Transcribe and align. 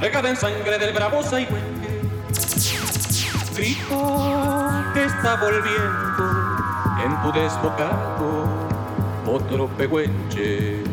regada 0.00 0.30
en 0.30 0.36
sangre 0.36 0.78
del 0.78 0.92
bravosa 0.92 1.40
y 1.40 1.44
huengue. 1.44 2.00
Grito 3.54 4.70
que 4.94 5.04
está 5.04 5.36
volviendo 5.36 6.48
en 7.04 7.22
tu 7.22 7.32
desbocado 7.32 8.68
otro 9.26 9.68
pehuenche. 9.76 10.87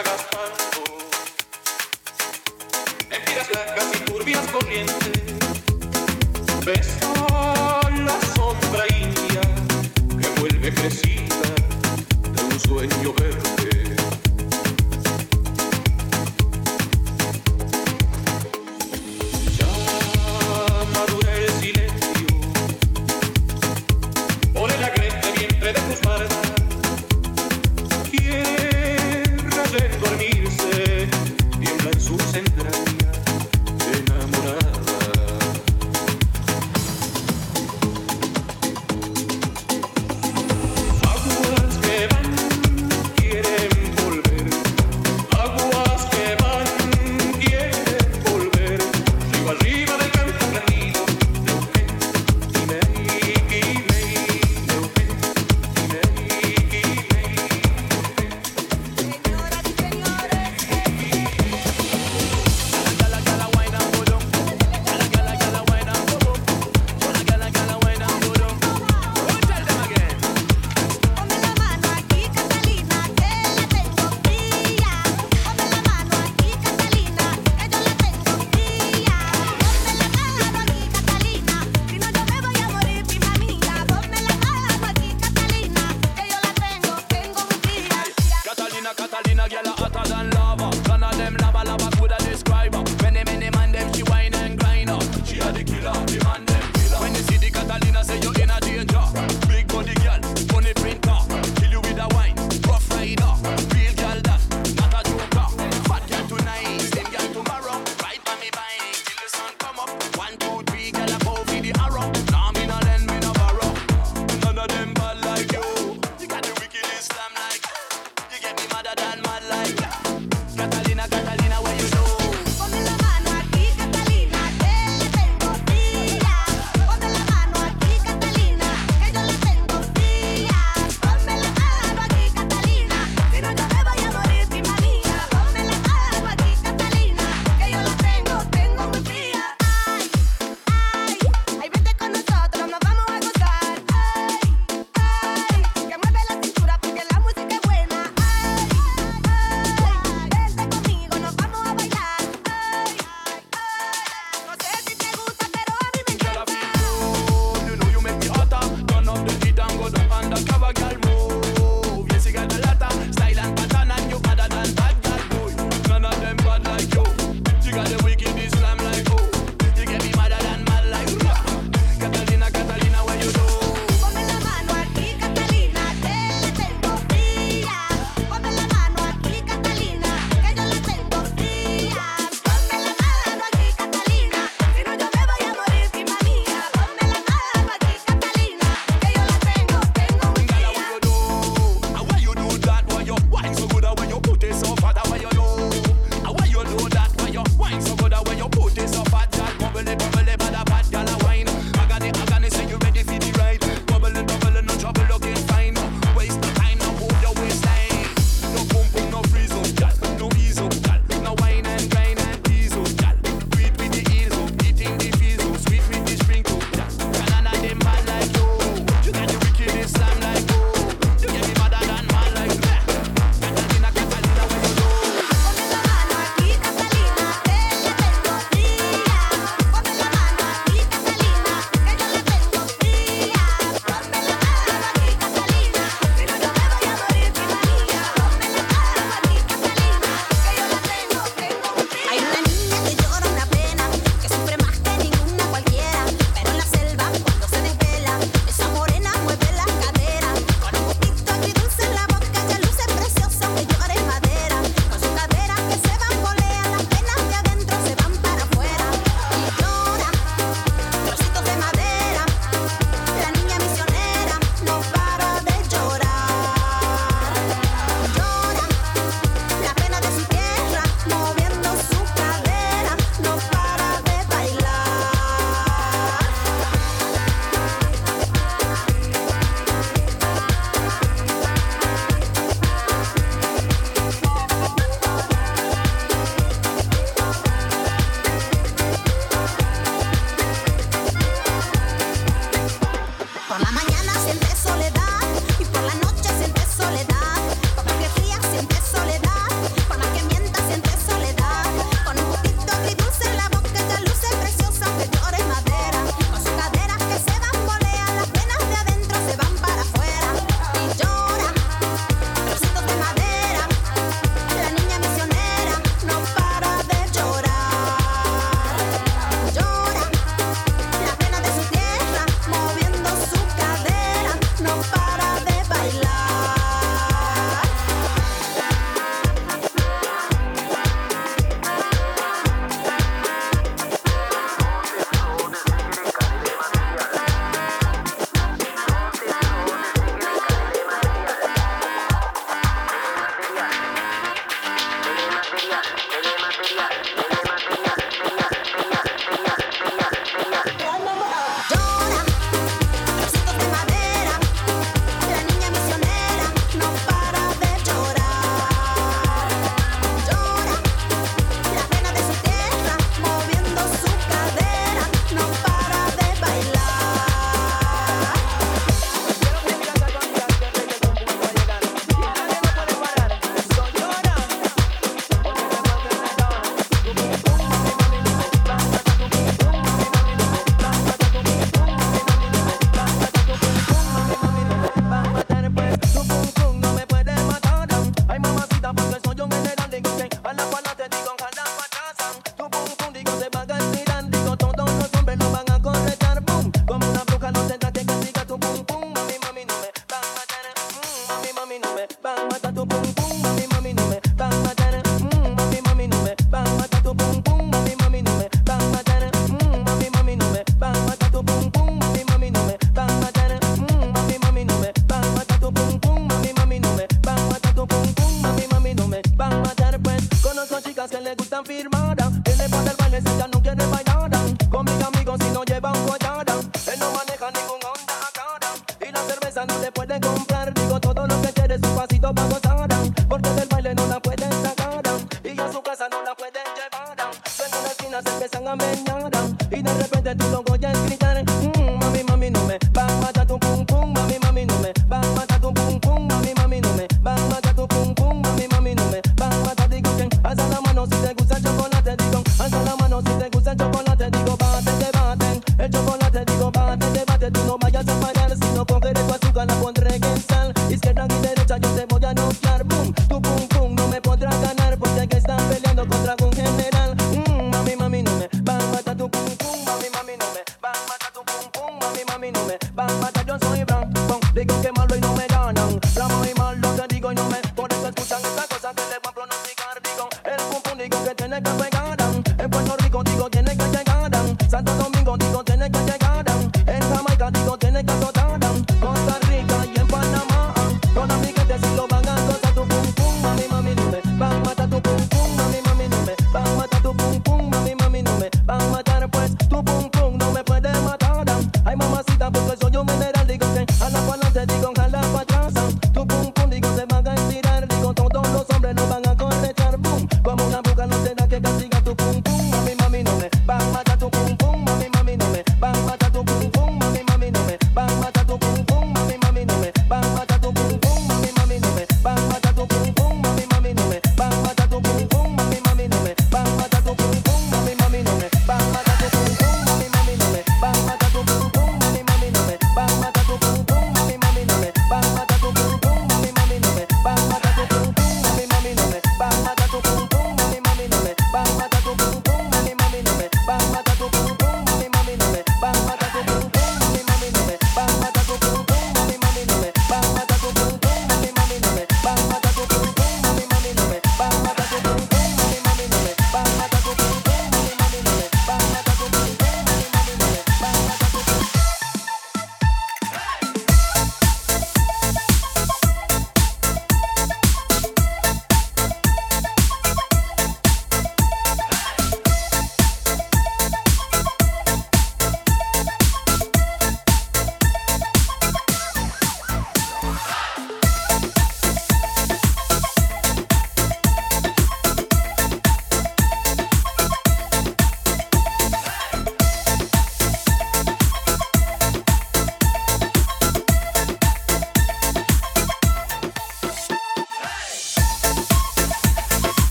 I 0.00 0.02
got. 0.02 0.39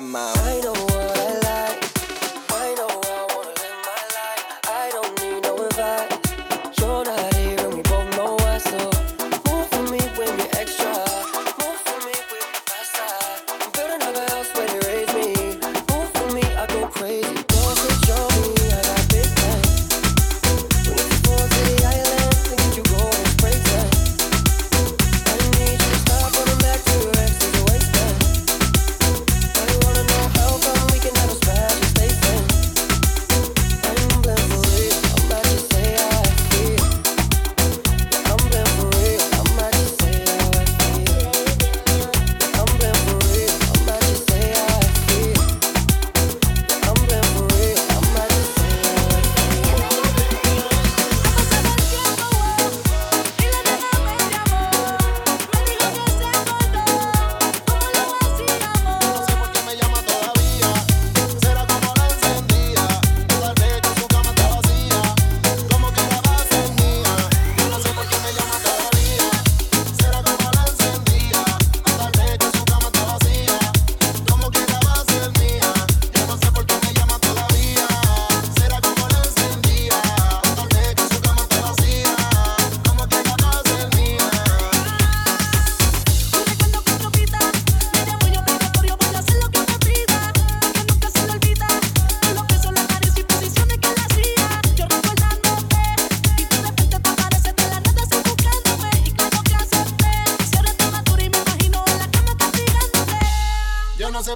Terminamos 0.00 0.39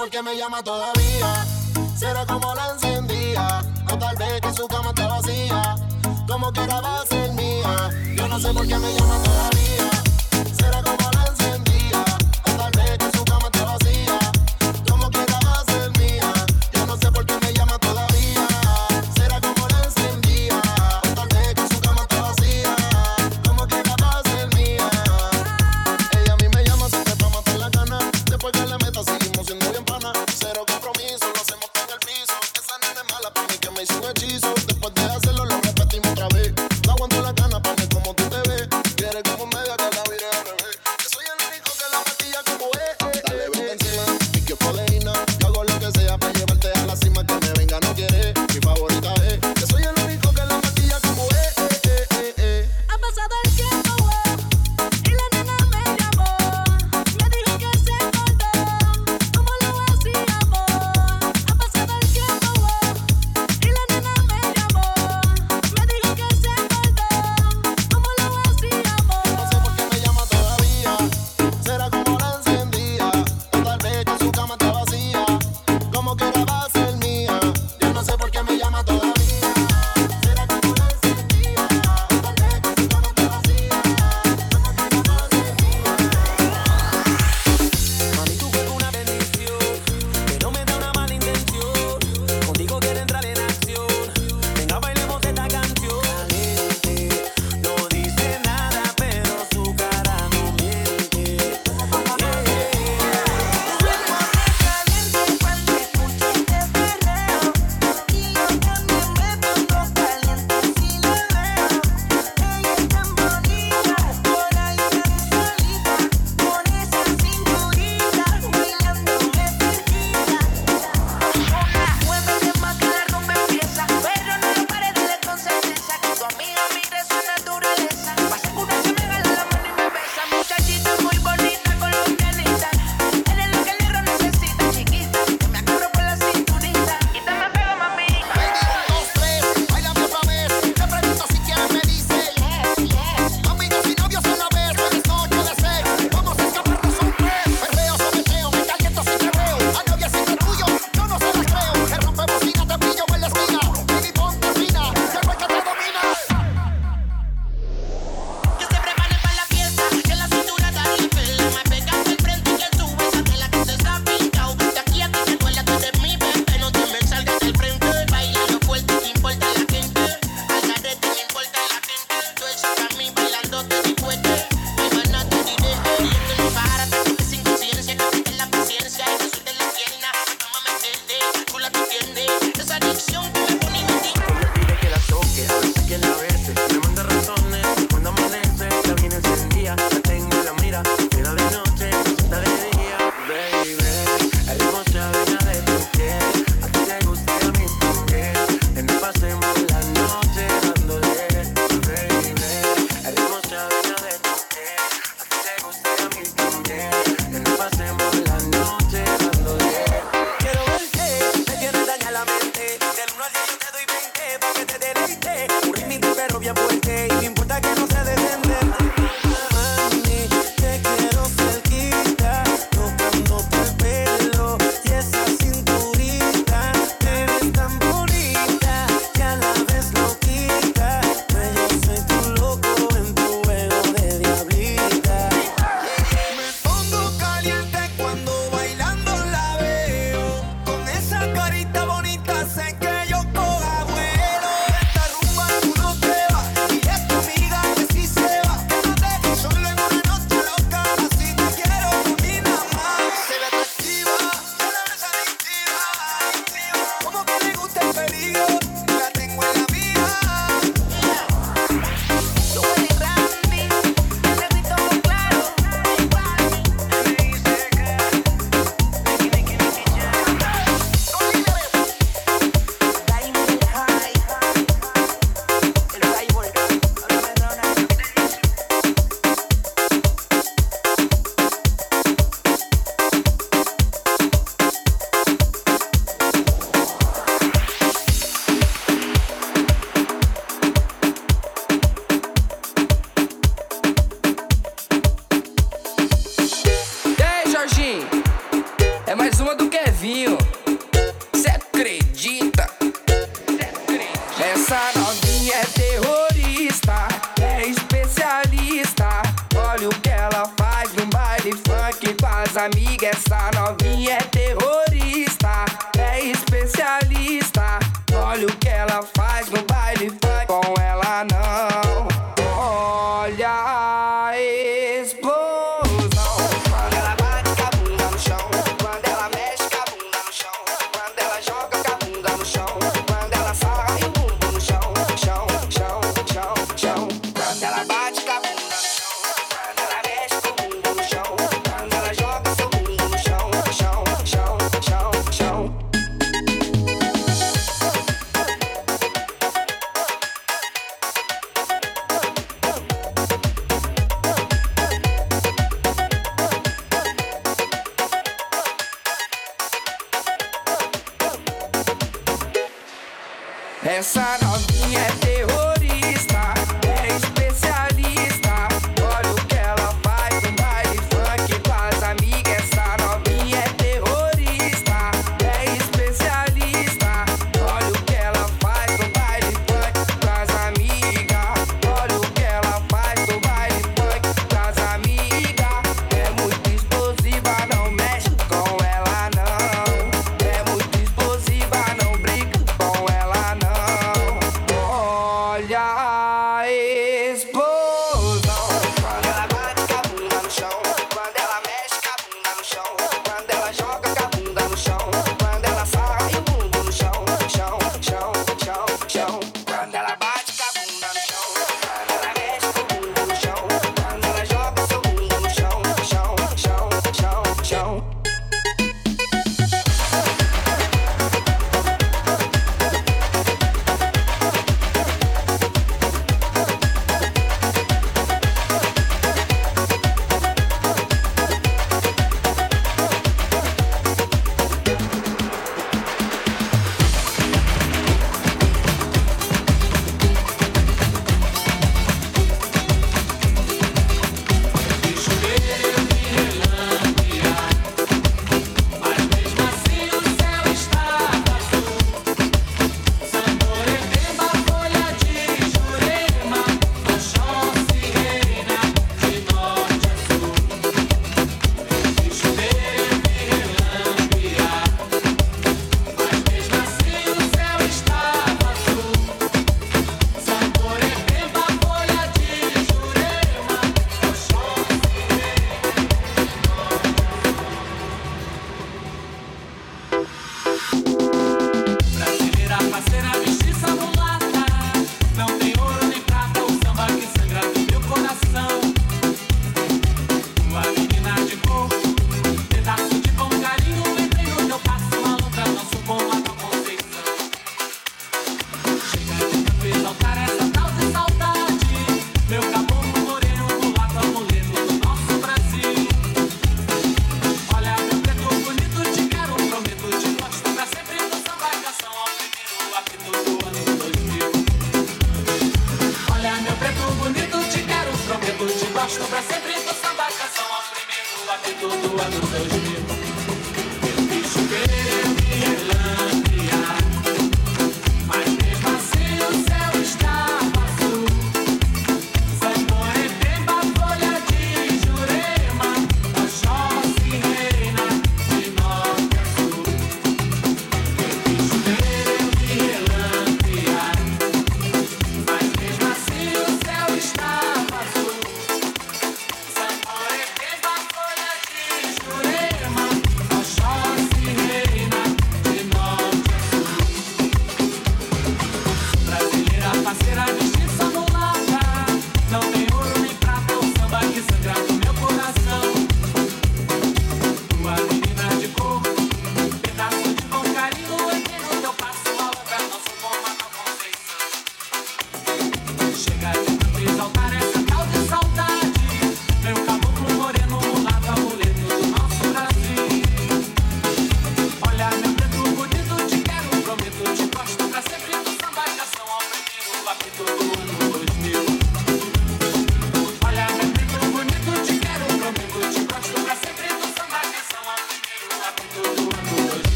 Por 0.00 0.08
qué 0.08 0.22
me 0.22 0.34
llama 0.34 0.62
todavía. 0.62 1.46
Será 1.94 2.24
como 2.24 2.54
la 2.54 2.70
encendía, 2.72 3.62
o 3.92 3.98
tal 3.98 4.16
vez 4.16 4.40
que 4.40 4.54
su 4.54 4.66
cama 4.66 4.88
está 4.96 5.08
vacía. 5.08 5.74
Como 6.26 6.50
quiera 6.52 6.80
va 6.80 7.02
a 7.02 7.06
ser 7.06 7.30
mía. 7.34 7.90
Yo 8.16 8.26
no 8.26 8.40
sé 8.40 8.50
por 8.54 8.66
qué 8.66 8.78
me 8.78 8.94
llama 8.94 9.22
todavía. 9.22 9.99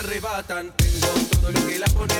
Arrebatan. 0.00 0.72
Tengo 0.76 1.08
todo 1.30 1.52
lo 1.52 1.66
que 1.66 1.78
la 1.78 1.86
pone 1.86 2.19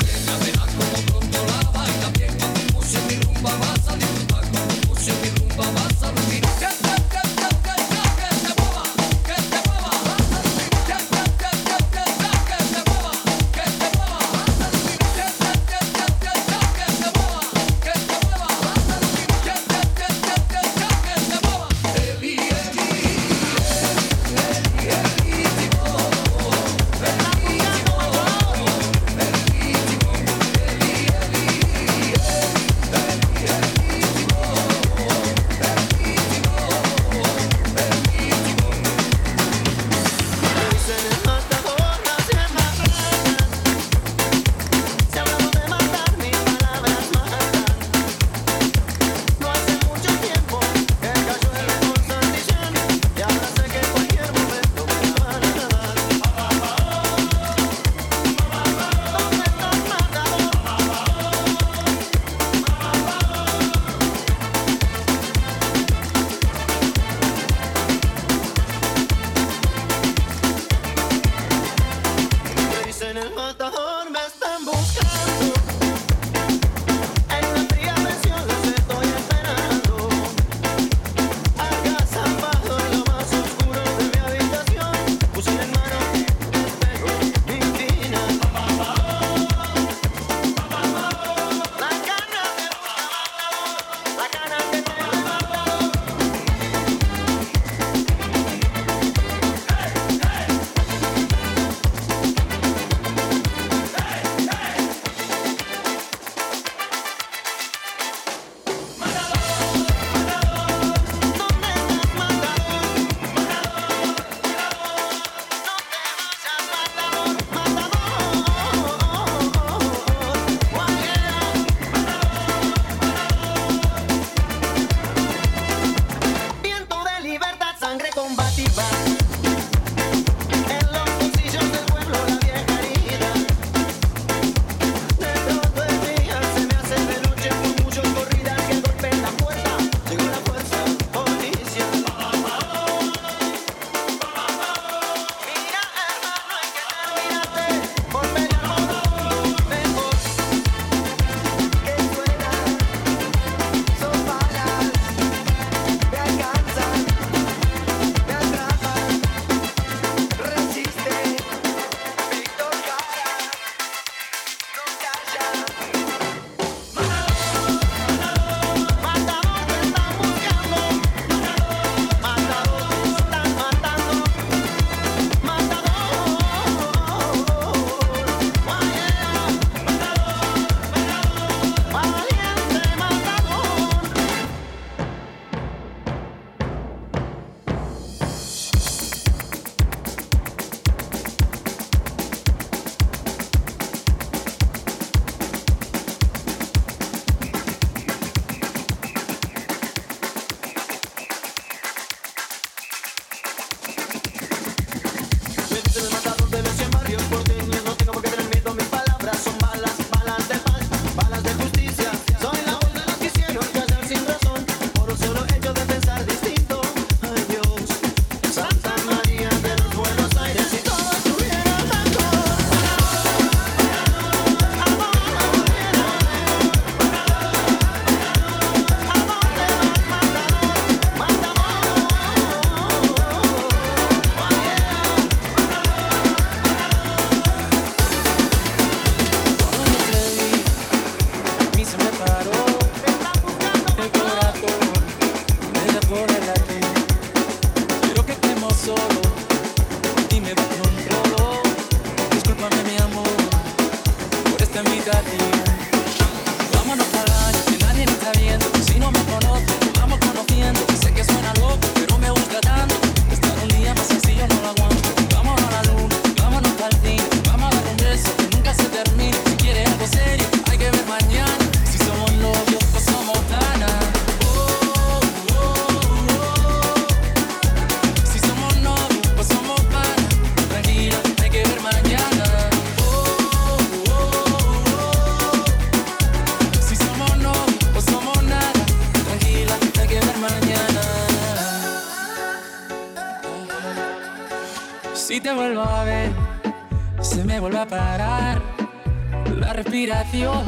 respiración 299.73 300.63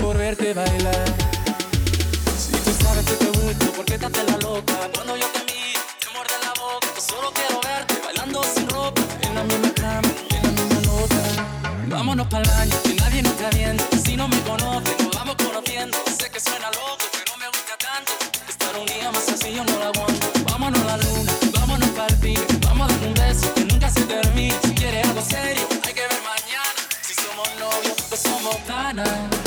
por 0.00 0.16
verte 0.16 0.54
bailar. 0.54 1.04
Si 2.36 2.52
tú 2.52 2.70
sabes 2.82 3.04
que 3.06 3.12
te 3.12 3.26
gusta, 3.26 3.66
¿por 3.76 3.84
qué 3.84 3.98
te 3.98 4.06
haces 4.06 4.24
la 4.30 4.38
loca? 4.38 4.74
Cuando 4.94 5.16
yo 5.16 5.26
te 5.26 5.40
miro, 5.52 5.80
te 6.00 6.08
muerde 6.14 6.32
la 6.42 6.52
boca. 6.60 6.86
Pues 6.92 7.04
solo 7.04 7.32
quiero 7.32 7.60
verte 7.60 7.94
bailando 8.04 8.42
sin 8.42 8.68
ropa, 8.68 9.02
en 9.22 9.34
la 9.34 9.44
misma 9.44 9.72
cama, 9.74 10.08
en 10.30 10.42
la 10.42 10.50
misma 10.50 10.80
nota. 10.92 11.22
Vámonos 11.88 12.26
para 12.28 12.42
el 12.42 12.50
baño, 12.50 12.76
que 12.82 12.94
nadie 12.94 13.22
nos 13.22 13.32
está 13.32 13.50
viendo. 13.50 13.84
Si 14.04 14.16
no 14.16 14.28
me 14.28 14.40
conoces, 14.42 14.96
nos 15.04 15.14
vamos 15.14 15.36
conociendo. 15.36 15.98
Sé 16.18 16.30
que 16.30 16.40
suena 16.40 16.70
loco, 16.70 17.04
pero 17.12 17.36
me 17.36 17.46
gusta 17.46 17.76
tanto. 17.78 18.12
Estar 18.48 18.76
un 18.76 18.86
día 18.86 19.10
más 19.12 19.28
así 19.28 19.52
yo 19.54 19.64
no 19.64 19.78
lo 19.78 19.84
aguanto. 19.84 20.26
Vámonos 20.50 20.80
a 20.82 20.84
la 20.84 20.96
luna, 20.96 21.32
vámonos 21.52 21.88
para 21.90 22.14
el. 22.14 22.38
Vamos 22.66 22.90
a 22.90 22.94
dar 22.94 23.08
un 23.08 23.14
beso 23.14 23.54
que 23.54 23.64
nunca 23.66 23.90
se 23.90 24.02
termine. 24.02 24.54
Si 24.64 24.74
quieres 24.74 25.06
algo 25.06 25.22
serio. 25.22 25.59
Havana. 28.90 29.39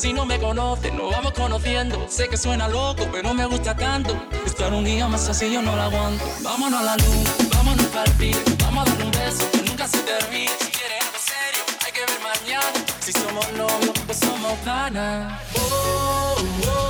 si 0.00 0.14
no 0.14 0.24
me 0.24 0.38
conoces, 0.38 0.94
nos 0.94 1.10
vamos 1.10 1.32
conociendo. 1.32 2.06
Sé 2.08 2.26
que 2.28 2.38
suena 2.38 2.68
loco, 2.68 3.06
pero 3.12 3.34
me 3.34 3.44
gusta 3.44 3.76
tanto. 3.76 4.16
Estar 4.46 4.72
un 4.72 4.84
día 4.84 5.06
más 5.06 5.28
así 5.28 5.52
yo 5.52 5.60
no 5.60 5.76
lo 5.76 5.82
aguanto. 5.82 6.24
Vámonos 6.40 6.80
a 6.80 6.84
la 6.84 6.96
luna, 6.96 7.30
vámonos 7.54 7.94
al 7.94 8.10
pibe, 8.12 8.42
vamos 8.62 8.88
a 8.88 8.94
dar 8.94 9.04
un 9.04 9.10
beso 9.10 9.50
que 9.52 9.62
nunca 9.62 9.86
se 9.86 9.98
termine. 9.98 10.50
Si 10.58 10.70
quieres 10.70 11.04
algo 11.04 11.18
serio, 11.18 11.62
hay 11.84 11.92
que 11.92 12.00
ver 12.00 12.20
mañana. 12.22 12.86
Si 13.00 13.12
somos 13.12 13.46
novios, 13.52 13.98
pues 14.06 14.18
somos 14.18 14.64
ganas. 14.64 15.38
Oh, 15.54 16.36
oh. 16.66 16.89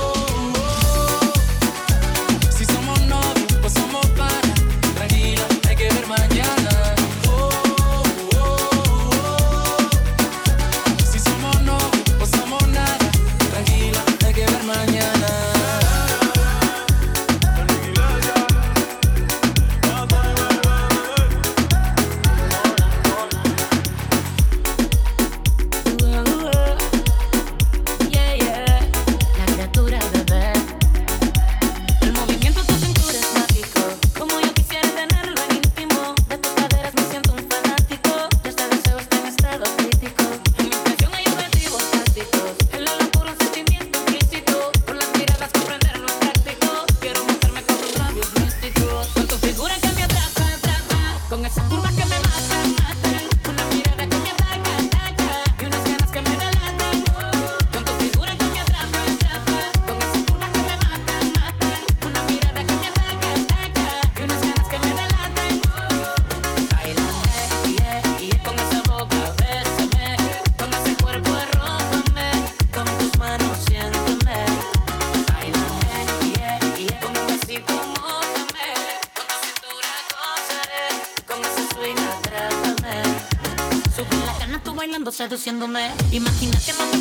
seduciéndome. 85.41 85.91
Imagina 86.11 86.57
que 86.59 87.00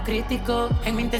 autocrítico 0.00 0.70
en 0.84 0.96
mi 0.96 1.02
intención 1.02 1.19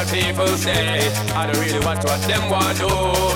what 0.00 0.12
people 0.12 0.46
say. 0.56 1.08
I 1.34 1.46
don't 1.46 1.60
really 1.60 1.84
watch 1.84 2.04
what 2.04 2.20
them 2.22 2.50
want 2.50 2.78
do. 2.78 2.88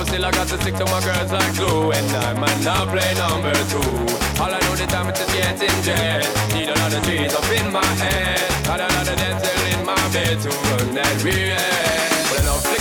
Still, 0.05 0.25
I 0.25 0.31
got 0.31 0.47
to 0.47 0.57
stick 0.61 0.75
to 0.75 0.85
my 0.85 1.01
girls 1.03 1.31
like 1.31 1.55
glue. 1.55 1.91
And 1.91 2.11
I 2.25 2.33
might 2.33 2.61
not 2.63 2.87
play 2.89 3.13
number 3.15 3.53
two. 3.71 3.89
All 4.41 4.51
I 4.53 4.59
know 4.65 4.75
the 4.75 4.87
time 4.87 5.09
is 5.09 5.19
just 5.19 5.33
getting 5.33 5.81
jet. 5.83 6.25
Need 6.53 6.69
a 6.69 6.75
lot 6.75 6.93
of 6.93 7.03
trees 7.03 7.33
up 7.33 7.49
in 7.51 7.71
my 7.71 7.85
head. 8.01 8.65
Got 8.65 8.79
a 8.79 8.87
lot 8.95 9.07
of 9.07 9.15
dental 9.15 9.61
in 9.73 9.85
my 9.85 10.01
bed 10.13 10.39
to 10.41 10.49
run 10.49 10.95
that 10.95 11.23
real. 11.23 12.04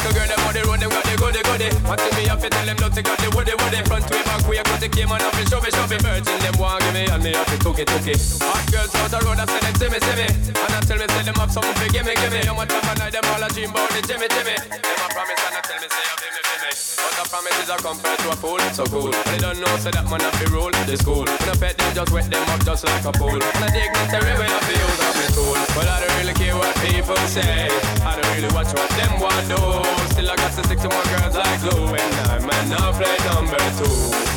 Little 0.05 0.21
girl, 0.21 0.29
them 0.29 0.45
on 0.45 0.53
the 0.53 0.63
road, 0.69 0.81
them 0.85 0.93
got 0.93 1.05
the 1.09 1.17
goody 1.17 1.41
goody. 1.49 1.69
Wanting 1.89 2.13
me 2.13 2.29
up, 2.29 2.45
and 2.45 2.53
tell 2.53 2.67
them 2.69 2.77
not 2.77 2.93
to 2.93 3.01
got 3.01 3.17
the 3.25 3.29
woody 3.33 3.57
woody. 3.57 3.81
Front 3.89 4.05
way, 4.13 4.21
back 4.21 4.45
way, 4.45 4.61
cut 4.61 4.77
the 4.77 4.89
came 4.93 5.09
on 5.09 5.25
up 5.25 5.33
and 5.33 5.49
show 5.49 5.65
me, 5.65 5.73
show 5.73 5.89
me. 5.89 5.97
Virgin, 5.97 6.37
them 6.45 6.61
want 6.61 6.85
give 6.85 6.93
me, 6.93 7.09
and 7.09 7.25
me 7.25 7.33
up 7.33 7.49
and 7.49 7.61
took 7.65 7.81
it, 7.81 7.89
took 7.89 8.05
it. 8.05 8.21
Hot 8.45 8.65
girls 8.69 8.93
out 9.01 9.09
the 9.09 9.19
road, 9.25 9.41
I 9.41 9.49
say 9.49 9.65
them 9.65 9.73
see 9.81 10.17
me. 10.21 10.29
And 10.29 10.73
I 10.77 10.81
tell 10.85 11.01
me, 11.01 11.09
tell 11.09 11.25
them 11.25 11.41
up 11.41 11.49
something 11.49 11.73
for 11.73 11.89
give 11.89 12.05
me, 12.05 12.13
give 12.21 12.37
me. 12.37 12.45
How 12.45 12.53
much 12.53 12.69
time 12.69 13.01
I 13.01 13.09
them 13.09 13.25
all 13.33 13.41
a 13.41 13.49
dream 13.49 13.73
about 13.73 13.89
the 13.97 14.01
Jimmy, 14.05 14.29
Jimmy. 14.29 14.55
Them 14.61 15.01
a 15.01 15.09
promise, 15.09 15.41
and 15.41 15.57
I 15.57 15.61
tell 15.65 15.81
me, 15.81 15.89
say, 15.89 16.05
you 16.05 16.17
feel 16.21 16.33
me, 16.37 16.41
feel 16.53 16.61
me. 16.61 16.71
But 17.01 17.17
a 17.17 17.25
promise 17.25 17.57
is 17.65 17.71
a 17.73 17.77
compared 17.81 18.21
to 18.21 18.29
a 18.29 18.37
fool, 18.37 18.61
so 18.77 18.85
cool. 18.93 19.09
They 19.09 19.41
don't 19.41 19.57
know, 19.57 19.73
say 19.81 19.89
that 19.89 20.05
man 20.05 20.21
have 20.21 20.37
to 20.37 20.47
rule 20.53 20.69
the 20.85 20.97
school. 21.01 21.25
And 21.25 21.49
I 21.49 21.57
bet 21.57 21.81
them 21.81 21.97
just 21.97 22.13
wet 22.13 22.29
them 22.29 22.45
up 22.53 22.61
just 22.61 22.85
like 22.85 23.09
a 23.09 23.13
pool. 23.17 23.41
And 23.41 23.65
I 23.65 23.73
dignitary 23.73 24.37
when 24.37 24.53
I 24.53 24.61
feel 24.69 24.85
of 24.85 25.17
me 25.17 25.27
tool. 25.33 25.57
Well, 25.73 25.89
I 25.89 25.97
don't 26.05 26.13
really 26.21 26.37
care 26.37 26.53
what 26.61 26.77
people 26.85 27.17
say. 27.25 27.73
I 28.05 28.21
don't 28.21 28.29
really 28.37 28.53
watch 28.53 28.69
what 28.77 28.93
them 29.01 29.17
want 29.17 29.49
do. 29.49 29.94
Still, 30.11 30.31
I 30.31 30.37
got 30.37 30.53
to 30.53 30.65
stick 30.65 30.79
to 30.81 30.89
my 30.89 31.05
girls 31.13 31.37
like 31.37 31.61
glue. 31.61 31.95
And 31.95 32.15
I'm 32.31 32.69
not 32.69 32.95
play 32.95 33.17
number 33.31 33.59
two. 33.79 33.95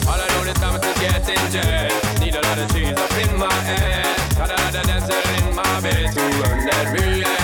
All 0.09 0.19
I 0.19 0.27
know 0.33 0.43
this 0.43 0.59
time 0.59 0.75
is 0.75 0.81
to 0.81 0.93
get 0.99 1.27
in 1.29 1.43
jail. 1.51 1.91
Need 2.19 2.35
a 2.35 2.41
lot 2.41 2.57
of 2.57 2.71
cheese 2.73 2.97
up 2.97 3.11
in 3.17 3.37
my 3.37 3.53
head. 3.69 4.17
Got 4.37 4.51
a 4.51 4.55
lot 4.61 4.75
of 4.75 4.83
dancing 4.87 5.47
in 5.47 5.55
my 5.55 5.81
bed 5.81 6.13
to 6.13 6.21
run 6.41 6.65
that 6.65 6.85
real 6.93 7.36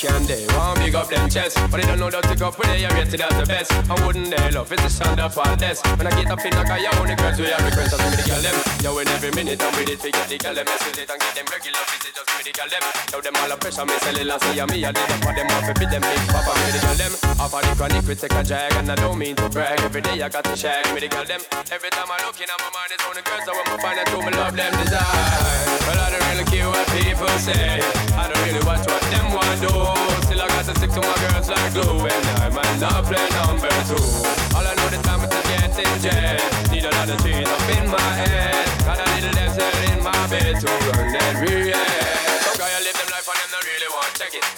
can 0.00 0.24
they 0.24 0.48
want 0.56 0.80
big 0.80 0.94
up 0.96 1.08
them 1.12 1.28
chest? 1.28 1.60
But 1.68 1.76
they 1.76 1.86
don't 1.86 2.00
know 2.00 2.08
that 2.08 2.24
to 2.24 2.34
go 2.34 2.50
for 2.50 2.64
they 2.64 2.88
are 2.88 2.94
rated 2.96 3.20
as 3.20 3.36
the 3.36 3.44
best. 3.44 3.68
I 3.84 3.94
wouldn't 4.00 4.32
they 4.32 4.50
love 4.50 4.72
it's 4.72 4.84
a 4.84 4.88
stand 4.88 5.20
up 5.20 5.36
all 5.36 5.56
this. 5.60 5.84
When 6.00 6.08
I 6.08 6.12
get 6.16 6.32
up 6.32 6.40
in 6.40 6.56
the 6.56 6.64
car, 6.64 6.80
you 6.80 6.88
only 6.96 7.14
girls 7.20 7.36
we 7.36 7.52
have 7.52 7.60
requests 7.60 8.00
me 8.00 8.08
the 8.16 8.24
girl 8.24 8.40
them. 8.40 8.56
Yo, 8.80 8.96
in 8.96 9.08
every 9.12 9.30
minute 9.36 9.60
I'm 9.60 9.76
with 9.76 9.92
it, 9.92 10.00
forget 10.00 10.24
the 10.24 10.38
girl 10.40 10.56
them. 10.56 10.64
Message 10.64 11.04
it 11.04 11.10
and 11.12 11.20
get 11.20 11.32
them 11.36 11.46
regular 11.52 11.84
visit 11.92 12.16
just 12.16 12.32
me 12.32 12.42
the 12.48 12.52
girl 12.56 12.70
them. 12.72 12.84
Yo, 13.12 13.18
them 13.20 13.36
all 13.44 13.52
a 13.52 13.56
pressure 13.60 13.84
me 13.84 13.96
sell 14.00 14.16
it 14.16 14.24
and 14.24 14.40
say 14.40 14.56
me 14.72 14.78
I 14.80 14.90
did 14.96 15.10
up 15.12 15.20
for 15.20 15.32
them 15.36 15.48
off 15.52 15.68
it 15.68 15.76
them 15.76 16.00
big 16.00 16.22
papa 16.32 16.52
me 16.56 16.68
the 16.72 16.80
girl 16.80 16.96
them. 16.96 17.12
Off 17.36 17.52
of 17.52 17.60
the 17.60 17.72
chronic 17.76 18.04
we 18.08 18.14
take 18.16 18.32
a 18.32 18.40
drag 18.40 18.72
and 18.80 18.88
I 18.88 18.96
don't 18.96 19.20
mean 19.20 19.36
to 19.36 19.52
brag. 19.52 19.84
Every 19.84 20.00
day 20.00 20.16
I 20.24 20.28
got 20.32 20.48
to 20.48 20.56
shag 20.56 20.88
me 20.96 21.04
the 21.04 21.12
girl 21.12 21.28
them. 21.28 21.44
Every 21.68 21.92
time 21.92 22.08
I 22.08 22.16
look 22.24 22.40
in 22.40 22.48
at 22.48 22.56
my 22.56 22.72
mind 22.72 22.88
it's 22.88 23.04
only 23.04 23.20
girls 23.20 23.44
I 23.44 23.52
want 23.52 23.68
to 23.68 23.76
find 23.84 23.96
out 24.00 24.08
who 24.08 24.18
me 24.24 24.32
love 24.32 24.56
them 24.56 24.72
design. 24.80 25.60
Well 25.84 26.00
I 26.00 26.08
don't 26.08 26.24
really 26.32 26.46
care 26.48 26.68
what 26.72 26.88
people 26.88 27.28
say. 27.36 27.84
I 28.16 28.32
don't 28.32 28.40
really 28.48 28.64
watch 28.64 28.88
what 28.88 29.04
them 29.12 29.26
want 29.36 29.60
do. 29.60 29.89
Still 30.26 30.42
I 30.42 30.48
got 30.48 30.64
to 30.64 30.74
stick 30.74 30.90
to 30.90 31.00
my 31.00 31.16
girls 31.22 31.48
like 31.48 31.72
glue 31.72 32.06
and 32.06 32.26
I 32.42 32.48
might 32.48 32.78
not 32.80 33.04
play 33.04 33.28
number 33.42 33.72
two. 33.88 34.02
All 34.56 34.66
I 34.66 34.74
know 34.74 34.88
the 34.88 35.00
time 35.02 35.20
is 35.24 35.30
to 35.30 35.40
get 35.48 35.78
in 35.78 35.92
jail. 36.00 36.72
Need 36.72 36.84
a 36.84 36.90
lot 36.90 37.08
of 37.10 37.18
trees 37.22 37.48
up 37.48 37.68
in 37.76 37.88
my 37.88 38.10
head. 38.20 38.66
Got 38.84 38.98
a 38.98 39.06
little 39.14 39.32
damsel 39.32 39.92
in 39.92 40.02
my 40.02 40.26
bed 40.28 40.60
to 40.60 40.66
run 40.66 41.12
that 41.12 41.34
real. 41.42 42.09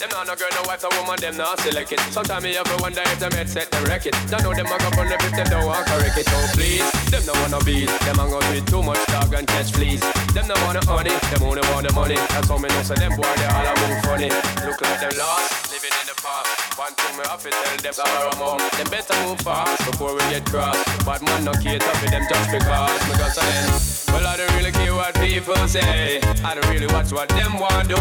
Them 0.03 0.11
not 0.11 0.27
no 0.27 0.35
girl, 0.35 0.51
no 0.51 0.63
wife, 0.67 0.83
no 0.83 0.91
woman, 0.99 1.15
them 1.21 1.37
not 1.37 1.61
select 1.61 1.93
it. 1.93 2.01
Sometimes 2.11 2.43
me 2.43 2.57
ever 2.57 2.75
wonder 2.83 3.03
if 3.07 3.21
them 3.21 3.31
head 3.39 3.49
set 3.49 3.71
them 3.71 3.85
wreck 3.85 4.05
it. 4.05 4.17
Don't 4.27 4.43
know 4.43 4.53
them 4.53 4.67
a 4.67 4.75
go 4.83 4.91
on 4.99 5.07
the 5.07 5.15
if 5.15 5.31
them 5.31 5.47
don't 5.47 5.65
want 5.65 5.87
correct 5.87 6.19
it. 6.19 6.27
Oh 6.27 6.51
please, 6.59 6.83
them 7.07 7.23
no 7.23 7.33
wanna 7.39 7.63
beat. 7.63 7.87
Them 8.03 8.19
hang 8.19 8.35
out 8.35 8.43
with 8.51 8.67
too 8.67 8.83
much 8.83 8.99
dog 9.07 9.33
and 9.33 9.47
catch 9.47 9.71
fleas. 9.71 10.03
Them 10.35 10.49
no 10.49 10.59
wanna 10.67 10.83
honey, 10.91 11.15
them 11.31 11.47
only 11.47 11.63
want 11.71 11.87
the 11.87 11.95
money. 11.95 12.19
That's 12.35 12.49
how 12.49 12.59
me 12.59 12.69
know 12.69 12.83
so 12.83 12.95
them 12.95 13.15
boy 13.15 13.31
they 13.39 13.47
all 13.47 13.63
a 13.63 13.75
move 13.79 14.03
funny. 14.03 14.31
Look 14.67 14.83
like 14.83 14.99
them 15.07 15.15
lost, 15.23 15.71
living 15.71 15.95
in 15.95 16.07
the 16.11 16.19
past. 16.19 16.42
One 16.77 16.95
thing 16.95 17.17
me 17.19 17.25
have 17.29 17.43
to 17.43 17.51
tell 17.51 17.77
them 17.77 17.93
sorrow 17.93 18.33
mom. 18.39 18.59
Them 18.77 18.89
better 18.89 19.17
move 19.29 19.41
fast 19.41 19.91
before 19.91 20.15
we 20.15 20.21
get 20.33 20.45
cross. 20.47 20.77
But 21.05 21.21
man 21.23 21.45
no 21.45 21.53
cater 21.53 21.93
for 22.01 22.09
them 22.09 22.25
just 22.29 22.51
because 22.51 23.09
me 23.09 23.15
got 23.19 23.33
saying. 23.33 24.13
Well 24.13 24.27
I 24.27 24.37
don't 24.37 24.53
really 24.57 24.73
care 24.73 24.95
what 24.95 25.15
people 25.17 25.69
say. 25.69 26.21
I 26.43 26.55
don't 26.55 26.69
really 26.69 26.87
watch 26.87 27.13
what 27.13 27.29
them 27.29 27.59
want 27.59 27.89
do. 27.89 27.97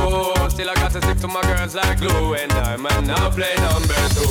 Still 0.50 0.70
I 0.70 0.76
got 0.76 0.92
to 0.92 1.02
stick 1.02 1.18
to 1.20 1.28
my 1.28 1.42
girls 1.42 1.76
like 1.76 2.00
glue, 2.00 2.36
and 2.36 2.52
I 2.54 2.78
might 2.78 3.04
not 3.06 3.34
play 3.34 3.56
number 3.58 4.00
two. 4.16 4.28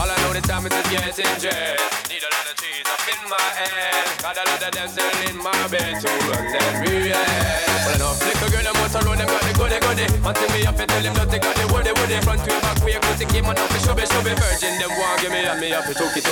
All 0.00 0.08
I 0.08 0.16
know 0.22 0.32
the 0.32 0.40
time 0.40 0.66
is 0.66 0.72
to 0.72 0.82
get 0.90 1.18
in 1.18 1.40
jail. 1.40 1.76
Need 2.08 2.24
a 2.24 2.30
lot 2.32 2.46
of 2.50 2.56
cheese 2.56 2.83
in 3.12 3.22
my 3.28 3.48
head. 3.58 4.04
Got 4.22 4.38
a 4.38 4.42
lot 4.48 4.62
of 4.64 4.72
them 4.72 4.88
still 4.88 5.18
in 5.28 5.36
my 5.36 5.52
bed 5.68 6.00
to 6.00 6.10
run 6.30 6.46
them 6.48 6.72
real. 6.82 7.12
Well 7.14 7.94
enough 7.94 8.20
little 8.24 8.48
girl 8.48 8.64
them 8.64 8.76
the 8.80 9.00
road 9.04 9.18
them 9.18 9.28
got 9.28 9.42
the 9.44 9.52
goody 9.52 9.78
goody. 9.80 10.06
Until 10.24 10.48
me 10.54 10.60
up 10.64 10.78
and 10.78 10.88
tell 10.88 11.02
them 11.02 11.28
they 11.28 11.38
got 11.38 11.56
the 11.56 11.64
woody 11.72 11.92
woody. 11.92 12.16
Front 12.24 12.40
way 12.46 12.58
back 12.60 12.78
way 12.84 12.96
cause 13.00 13.18
they 13.18 13.28
came 13.28 13.46
on 13.46 13.58
off 13.58 13.68
the 13.68 13.78
shubby 13.84 14.04
shubby. 14.08 14.32
Virgin 14.36 14.74
them 14.80 14.92
want 14.96 15.20
give 15.20 15.32
me 15.32 15.44
and 15.44 15.60
me 15.60 15.72
up 15.72 15.84
to 15.84 15.94
took 15.94 16.16
it. 16.16 16.24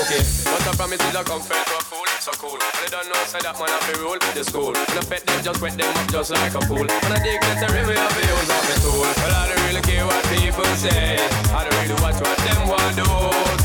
But 0.49 0.65
I 0.65 0.73
promise 0.77 1.03
is 1.05 1.15
a 1.15 1.23
comfort 1.25 1.67
to 1.67 1.92
so 2.23 2.31
cool. 2.39 2.55
But 2.55 2.71
they 2.79 2.87
don't 2.87 3.11
know 3.11 3.19
say 3.27 3.43
that 3.43 3.59
man 3.59 3.67
have 3.67 3.83
to 3.91 3.99
rule 3.99 4.15
the 4.15 4.45
school. 4.47 4.71
And 4.71 4.95
I 4.95 5.03
bet 5.11 5.27
them 5.27 5.43
just 5.43 5.59
wet 5.59 5.75
them 5.75 5.91
up 5.91 6.07
just 6.07 6.31
like 6.31 6.55
a 6.55 6.63
pool. 6.71 6.87
And 6.87 7.11
I 7.11 7.19
dig 7.19 7.43
that 7.43 7.67
river 7.75 7.99
have 7.99 8.15
to 8.15 8.23
use 8.23 8.47
of 8.47 8.63
the 8.63 8.77
tool. 8.79 9.03
Well 9.03 9.35
I 9.35 9.51
don't 9.51 9.63
really 9.67 9.83
care 9.83 10.07
what 10.07 10.23
people 10.31 10.71
say. 10.79 11.19
I 11.51 11.67
don't 11.67 11.75
really 11.83 11.99
watch 11.99 12.23
what 12.23 12.39
them 12.47 12.63
want 12.71 12.95
do. 12.95 13.11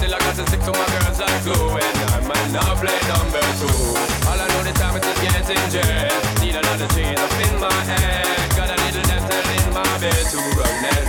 Still 0.02 0.10
I 0.10 0.18
got 0.18 0.34
to 0.42 0.44
stick 0.50 0.62
to 0.66 0.74
my 0.74 0.88
girls 0.90 1.22
like 1.22 1.42
glue. 1.46 1.70
And 1.78 1.98
I 2.10 2.20
might 2.26 2.50
not 2.50 2.74
play 2.82 2.98
number 3.06 3.46
two. 3.62 3.78
All 4.26 4.42
I 4.42 4.46
know 4.50 4.62
the 4.66 4.74
time 4.74 4.98
is 4.98 5.06
to 5.06 5.14
get 5.22 5.46
in 5.54 5.64
jail. 5.70 6.18
Need 6.42 6.58
a 6.58 6.62
lot 6.66 6.82
of 6.82 6.90
cheese 6.98 7.14
up 7.14 7.38
in 7.38 7.54
my 7.62 7.78
head. 7.86 8.26
Got 8.58 8.74
a 8.74 8.78
little 8.82 9.06
dental 9.06 9.46
in 9.54 9.66
my 9.70 9.86
bed 10.02 10.24
to 10.34 10.38
run 10.58 10.76
that 10.82 11.06